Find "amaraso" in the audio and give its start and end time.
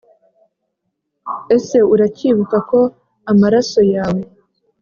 3.31-3.81